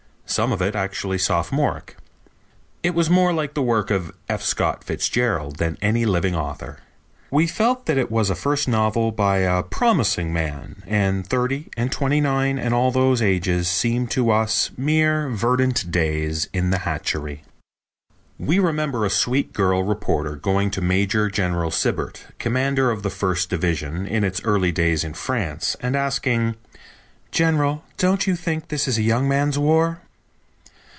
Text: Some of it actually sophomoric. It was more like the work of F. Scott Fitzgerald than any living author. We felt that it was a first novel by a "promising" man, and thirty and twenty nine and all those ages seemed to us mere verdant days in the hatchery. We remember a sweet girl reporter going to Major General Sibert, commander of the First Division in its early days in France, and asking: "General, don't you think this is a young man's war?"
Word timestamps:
Some 0.25 0.53
of 0.53 0.61
it 0.61 0.75
actually 0.77 1.17
sophomoric. 1.17 1.97
It 2.83 2.95
was 2.95 3.09
more 3.09 3.33
like 3.33 3.53
the 3.53 3.61
work 3.61 3.91
of 3.91 4.13
F. 4.29 4.41
Scott 4.41 4.81
Fitzgerald 4.81 5.57
than 5.57 5.77
any 5.81 6.05
living 6.05 6.37
author. 6.37 6.77
We 7.29 7.47
felt 7.47 7.85
that 7.87 7.97
it 7.97 8.09
was 8.09 8.29
a 8.29 8.35
first 8.35 8.65
novel 8.65 9.11
by 9.11 9.39
a 9.39 9.61
"promising" 9.61 10.31
man, 10.31 10.83
and 10.87 11.27
thirty 11.27 11.67
and 11.75 11.91
twenty 11.91 12.21
nine 12.21 12.57
and 12.57 12.73
all 12.73 12.91
those 12.91 13.21
ages 13.21 13.67
seemed 13.67 14.09
to 14.11 14.31
us 14.31 14.71
mere 14.77 15.27
verdant 15.29 15.91
days 15.91 16.47
in 16.53 16.69
the 16.69 16.77
hatchery. 16.87 17.43
We 18.39 18.57
remember 18.57 19.03
a 19.03 19.09
sweet 19.09 19.51
girl 19.51 19.83
reporter 19.83 20.37
going 20.37 20.71
to 20.71 20.81
Major 20.81 21.29
General 21.29 21.71
Sibert, 21.71 22.27
commander 22.39 22.89
of 22.89 23.03
the 23.03 23.09
First 23.09 23.49
Division 23.49 24.07
in 24.07 24.23
its 24.23 24.41
early 24.45 24.71
days 24.71 25.03
in 25.03 25.13
France, 25.13 25.75
and 25.81 25.93
asking: 25.93 26.55
"General, 27.31 27.83
don't 27.97 28.27
you 28.27 28.37
think 28.37 28.69
this 28.69 28.87
is 28.87 28.97
a 28.97 29.01
young 29.03 29.27
man's 29.27 29.59
war?" 29.59 29.99